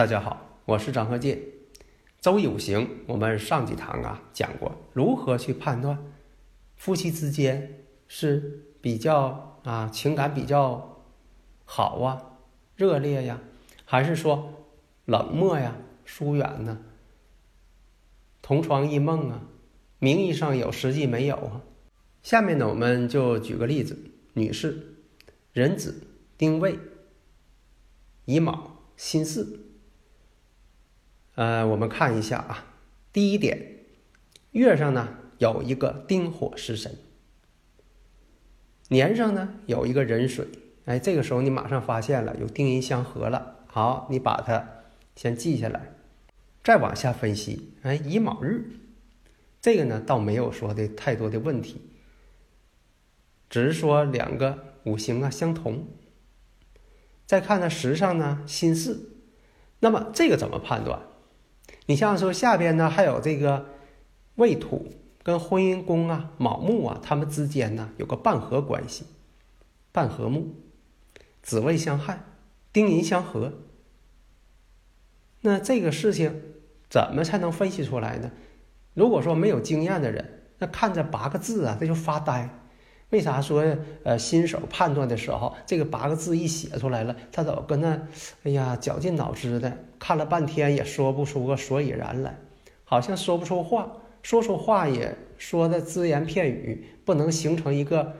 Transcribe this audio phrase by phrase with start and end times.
[0.00, 1.38] 大家好，我是张鹤剑。
[2.22, 5.98] 周易五行，我们上几堂啊讲过如何去判断
[6.74, 11.02] 夫妻之间是比较啊情感比较
[11.66, 12.38] 好啊
[12.76, 13.40] 热烈呀，
[13.84, 14.64] 还是说
[15.04, 15.76] 冷漠呀
[16.06, 16.78] 疏远呢？
[18.40, 19.42] 同床异梦啊，
[19.98, 21.60] 名义上有，实际没有啊。
[22.22, 23.98] 下面呢，我们就举个例子，
[24.32, 24.94] 女士，
[25.52, 26.02] 壬子、
[26.38, 26.78] 丁未、
[28.24, 29.59] 乙卯、辛巳。
[31.34, 32.66] 呃，我们看一下啊，
[33.12, 33.76] 第一点，
[34.52, 36.96] 月上呢有一个丁火食神，
[38.88, 40.46] 年上呢有一个壬水，
[40.84, 43.64] 哎，这个时候你马上发现了有丁寅相合了。
[43.66, 44.68] 好，你把它
[45.14, 45.94] 先记下来，
[46.64, 48.64] 再往下分析，哎，乙卯日，
[49.60, 51.80] 这个呢倒没有说的太多的问题，
[53.48, 55.86] 只是说两个五行啊相同。
[57.24, 58.98] 再看呢时上呢辛巳，
[59.78, 61.00] 那么这个怎么判断？
[61.86, 63.66] 你像说下边呢，还有这个
[64.36, 64.92] 未土
[65.22, 69.04] 跟婚姻宫啊、卯木啊，他们之间呢有个半合关系，
[69.92, 70.54] 半合木，
[71.42, 72.20] 子未相害，
[72.72, 73.52] 丁寅相合。
[75.40, 76.42] 那这个事情
[76.88, 78.30] 怎么才能分析出来呢？
[78.94, 82.59] 如果说没有经验的人，那看这八个字啊，他就发呆。
[83.10, 83.64] 为啥说
[84.04, 88.00] 呃新手判断的时候，这个八个字一写出来了，他都跟那
[88.44, 92.38] 哎呀绞尽脑汁的看了半天，也说不出个所以然来，
[92.84, 93.90] 好像说不出话，
[94.22, 98.14] 说出话也说的只言片语，不能形成一个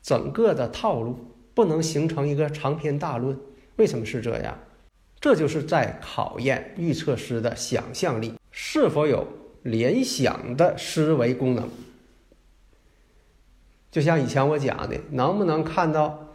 [0.00, 1.18] 整个的套路，
[1.52, 3.36] 不能形成一个长篇大论。
[3.76, 4.56] 为什么是这样？
[5.20, 9.26] 这就是在考验预测师的想象力是否有
[9.64, 11.68] 联想的思维功能。
[13.90, 16.28] 就像以前我讲的，能不能看到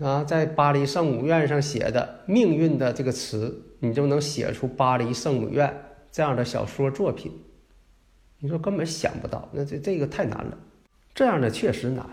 [0.00, 5.72] 啊，在巴黎圣母院上写的命运的这个词，你就能写出巴黎圣母院
[6.12, 7.32] 这样的小说作品？
[8.40, 10.58] 你说根本想不到，那这这个太难了。
[11.14, 12.04] 这样的确实难，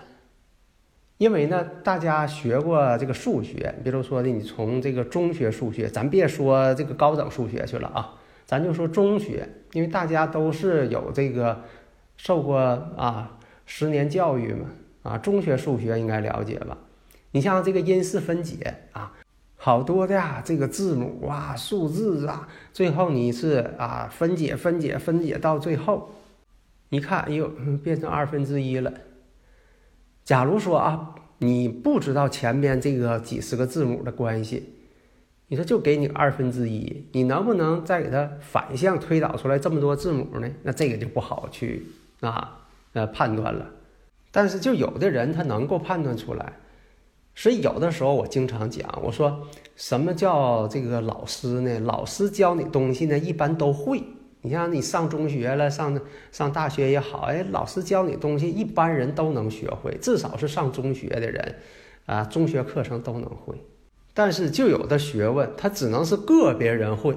[1.18, 8.14] 因为呢，大家学过这个数学，比如说的，你从这个中学数学，咱别说这个高等数学去了啊，
[8.46, 11.64] 咱就说中学，因为大家都是有这个
[12.16, 13.38] 受过啊。
[13.74, 14.66] 十年教育嘛，
[15.02, 16.78] 啊，中学数学应该了解吧？
[17.32, 19.14] 你像这个因式分解啊，
[19.56, 26.12] 好多的呀，这个字母啊、数字啊，最后你是啊分解、分解、分解到最后，
[26.90, 27.50] 你看，哎呦，
[27.82, 28.92] 变成二分之一了。
[30.26, 34.74] 假如说啊，你不知道前面这个几十个字母的关系，
[35.48, 40.52] 你说就给你二分之一，你能不能再给它反向推导出来这么多字母呢？
[40.64, 41.86] 那这个就不好去
[42.20, 42.58] 啊。
[42.94, 43.66] 呃，判断了，
[44.31, 46.53] 但是就有的人他能够判断出来，
[47.34, 51.79] 所以有的时候我经常讲，我说什么叫这个老师呢？
[51.79, 54.03] 老师教你东西呢，一般都会。
[54.44, 56.00] 你像你上中学了，上
[56.31, 61.56] 上大学也好，哎，老师教你东西，一般人都能学会，至少是上中学的人，
[62.08, 63.56] 啊，中学课程都能会。
[64.13, 67.16] 但是就有的学问，他只能是个别人会。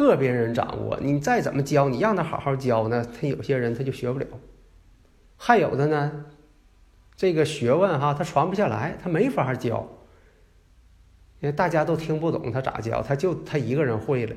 [0.00, 4.26] 个别人掌握，你再怎么教，你让他好好教呢，他有些人他就学不了。
[5.36, 6.24] 还有的呢，
[7.16, 9.86] 这个学问哈，他传不下来，他没法教。
[11.40, 14.34] 因为大家都听不懂他咋教，他就他一个人会了。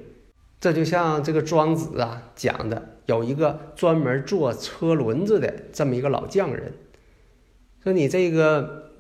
[0.60, 6.74] 这就像这个庄子啊讲的，有一个专门做车轮子的这么一个老匠人，
[7.82, 8.92] 说你这个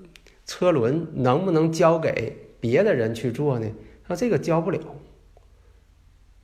[0.45, 3.67] 车轮能不能交给别的人去做呢？
[4.07, 4.79] 说这个教不了。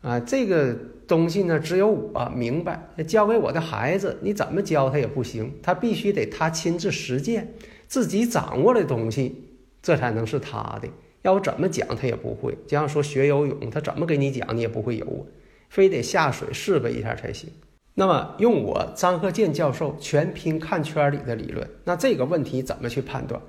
[0.02, 0.74] 啊，这个
[1.08, 2.90] 东西呢，只有我明白。
[3.08, 7.54] 教给我的孩子，你怎么教他也不行，他必须得他亲自实践，
[7.88, 9.44] 自己掌握的东西，
[9.82, 10.88] 这才能是他的。
[11.24, 12.54] 要我怎么讲，他也不会。
[12.66, 15.24] 就像说学游泳，他怎么给你讲，你也不会游啊，
[15.68, 17.50] 非得下水试呗一下才行。
[17.96, 23.42] 那么，用我张鹤健教授全拼看圈里的理论，那这个问题怎么去判断？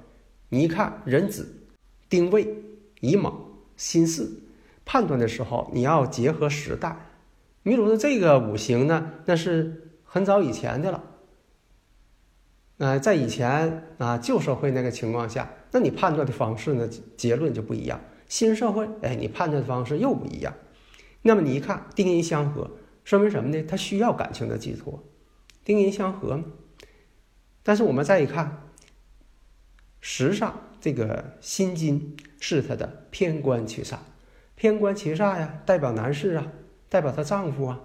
[0.49, 1.46] 你一看，壬子、
[2.08, 2.49] 丁未、
[2.99, 3.38] 乙卯、
[3.76, 4.29] 辛巳。
[4.92, 6.96] 判断的时候，你要结合时代，
[7.62, 11.04] 比如说这个五行呢，那是很早以前的了。
[12.78, 18.00] 呃，在以前啊旧社会那个情况下，那你判断的方式呢，结论就不一样。
[18.26, 20.52] 新社会，哎，你判断的方式又不一样。
[21.22, 22.69] 那么你一看丁阴相合，
[23.04, 23.62] 说明什么呢？
[23.69, 25.04] 他需要感情的寄托，
[25.64, 26.44] 丁阴相合嘛。
[27.62, 28.66] 但是我们再一看，
[30.00, 33.98] 时上这个辛金是他的偏官七煞，
[34.60, 36.52] 偏官七煞呀，代表男士啊，
[36.90, 37.80] 代表她丈夫啊。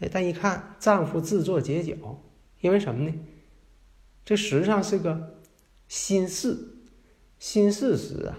[0.00, 1.94] 哎，但一看丈夫自作结角，
[2.62, 3.14] 因为什么呢？
[4.24, 5.34] 这实际上是个
[5.86, 6.56] 心事，
[7.38, 8.38] 心事时啊，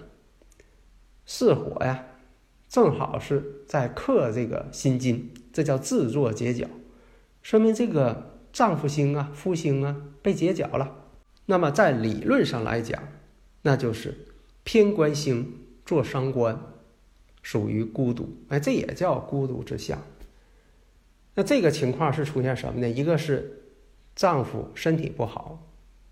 [1.24, 2.06] 巳火呀，
[2.68, 6.66] 正好是在克这个辛金，这叫自作结角，
[7.40, 10.96] 说明这个丈夫星啊、夫星啊被结角了。
[11.46, 13.00] 那么在理论上来讲，
[13.62, 14.26] 那就是
[14.64, 15.56] 偏官星
[15.86, 16.60] 做伤官，
[17.42, 19.98] 属于孤独，哎，这也叫孤独之相。
[21.34, 22.88] 那这个情况是出现什么呢？
[22.88, 23.62] 一个是
[24.14, 25.66] 丈夫身体不好。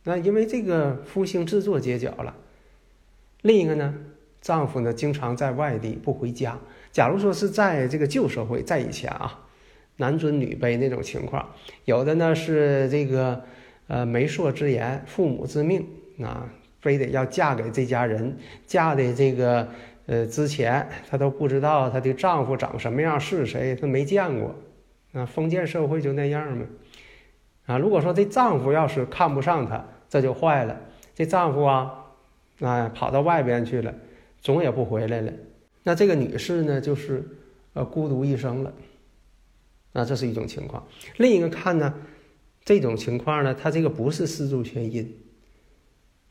[0.05, 2.35] 那因为这个夫星自作结角了，
[3.43, 3.95] 另一个呢，
[4.41, 6.59] 丈夫呢经常在外地不回家。
[6.93, 9.47] 假如说是在这个旧社会，在以前啊，
[9.97, 11.51] 男尊女卑那种情况，
[11.85, 13.45] 有的呢是这个
[13.89, 15.87] 呃媒妁之言、父母之命
[16.23, 16.49] 啊，
[16.81, 19.69] 非得要嫁给这家人，嫁的这个
[20.09, 24.55] 呃之前她都不知道她的丈夫长什么样是谁，她没见过。
[25.13, 26.67] 啊，封建社会就那样嘛。
[27.67, 30.81] 啊，如果说这丈夫要是看不上她，这就坏了，
[31.15, 32.07] 这丈夫啊，
[32.61, 33.95] 哎，跑到外边去了，
[34.41, 35.33] 总也不回来了。
[35.83, 37.23] 那这个女士呢，就是
[37.75, 38.73] 呃孤独一生了。
[39.93, 40.87] 那这是一种情况。
[41.17, 41.95] 另一个看呢，
[42.65, 45.17] 这种情况呢，它这个不是四柱全阴。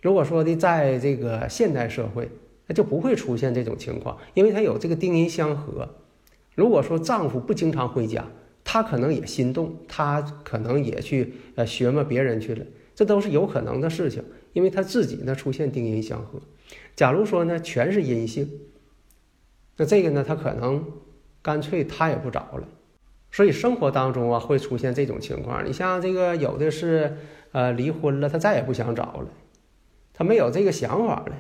[0.01, 2.29] 如果说的在这个现代社会，
[2.67, 5.95] 那就不会出现这种情况，因为它有这个丁阴相合。
[6.53, 8.27] 如果说丈夫不经常回家，
[8.63, 12.65] 她可能也心动，她可能也去呃学摸别人去了。
[12.93, 14.23] 这都是有可能的事情，
[14.53, 16.41] 因为他自己呢出现丁阴相合。
[16.95, 18.49] 假如说呢全是阴性，
[19.75, 20.83] 那这个呢他可能
[21.43, 22.67] 干脆他也不找了。
[23.31, 25.63] 所以生活当中啊会出现这种情况。
[25.63, 27.17] 你像这个有的是
[27.51, 29.27] 呃离婚了，他再也不想找了，
[30.11, 31.35] 他没有这个想法了。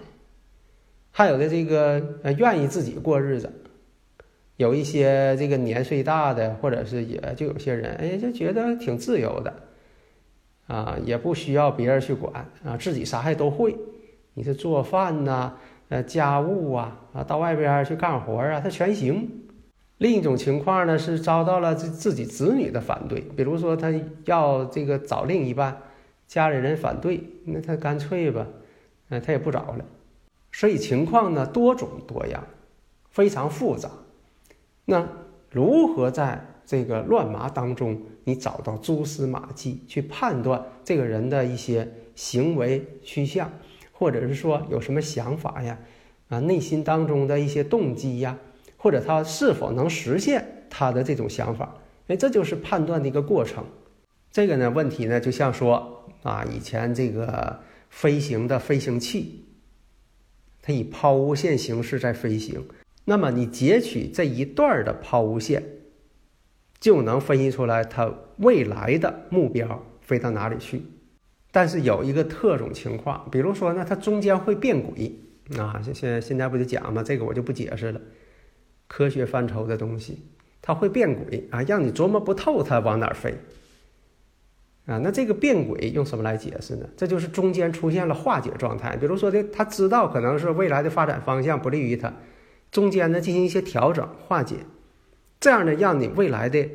[1.17, 3.51] 还有的这个呃愿意自己过日子，
[4.57, 9.51] 有一些这个年岁大的，或者是也就有些人哎就觉得挺自由的。
[10.67, 13.75] 啊，也不需要别人去管啊，自己啥还都会。
[14.35, 15.53] 你是做饭呐，
[15.89, 19.27] 呃，家务啊，啊，到外边去干活啊，他全行。
[19.97, 23.91] 另一种情况呢，是遭到了自自己子女的反对，比如说他
[24.25, 25.75] 要这个找另一半，
[26.27, 28.45] 家里人反对，那他干脆吧，
[29.09, 29.83] 呃，他也不找了。
[30.57, 32.43] 所以情况呢多种多样，
[33.11, 33.91] 非常复杂。
[34.85, 35.07] 那
[35.51, 36.43] 如何在？
[36.65, 43.49] 这个乱麻当中，你找到蛛丝马迹，去判断这个人的一些行为趋向，
[43.93, 45.79] 或者是说有什么想法呀，
[46.27, 48.37] 啊，内心当中的一些动机呀，
[48.75, 51.73] 或者他是否能实现他的这种想法，
[52.07, 53.63] 哎，这就是判断的一个过程。
[54.29, 59.45] 这个呢，问题呢，就像说啊，以前这个飞行的飞行器，
[60.67, 62.61] 它以抛物线形式在飞行，
[63.05, 65.63] 那么你截取这一段的抛物线。
[66.77, 70.81] 就能分析出来它未来的目标飞到哪里去，
[71.51, 75.17] 但是有一个特种情况，比如说呢，它中间会变轨
[75.57, 75.81] 啊。
[75.83, 77.01] 现现现在不就讲吗？
[77.01, 78.01] 这个我就不解释了，
[78.87, 80.19] 科学范畴的东西，
[80.61, 83.33] 它会变轨啊，让你琢磨不透它往哪飞
[84.87, 84.97] 啊。
[85.03, 86.89] 那这个变轨用什么来解释呢？
[86.97, 92.11] 这就是中间出现了化解状态，比如说的，他知道可能是未来的发展方向不利于他，
[92.71, 94.55] 中间呢进行一些调整化解。
[95.39, 96.67] 这样呢，让你未来的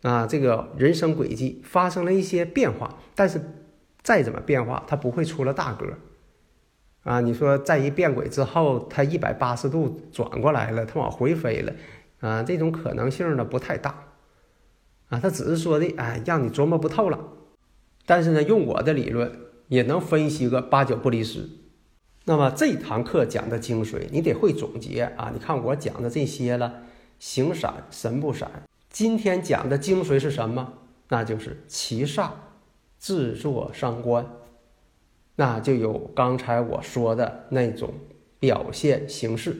[0.00, 3.38] 啊这个人生轨迹发生了一些变化，但是
[4.02, 5.86] 再怎么变化，它不会出了大格
[7.02, 7.20] 啊。
[7.20, 11.72] 你说在一变轨之后，它一百八十度转过来了，它往回飞了
[12.20, 13.94] 啊，这种可能性呢不太大
[15.10, 15.20] 啊。
[15.20, 17.18] 它只是说的哎，让你琢磨不透了。
[18.08, 19.30] 但是呢，用我的理论
[19.68, 21.46] 也能分析个八九不离十。
[22.24, 25.30] 那么这堂课讲的精髓，你得会总结啊。
[25.34, 26.84] 你看我讲的这些了。
[27.18, 28.48] 形闪神不闪。
[28.90, 30.72] 今天讲的精髓是什么？
[31.08, 32.30] 那就是七煞
[32.96, 34.24] 自作伤官，
[35.34, 37.92] 那就有刚才我说的那种
[38.38, 39.56] 表现形式。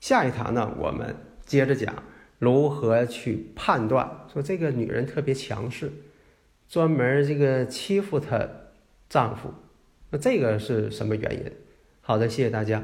[0.00, 1.14] 下一堂呢，我们
[1.46, 2.02] 接着讲
[2.38, 5.92] 如何去判断，说这个女人特别强势，
[6.72, 8.48] 专门这个欺负她
[9.06, 9.52] 丈夫，
[10.08, 11.52] 那这个是什么原因？
[12.00, 12.82] 好的，谢谢大家。